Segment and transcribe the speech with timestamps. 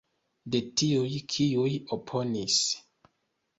[0.55, 2.59] De tiuj, kiuj oponis.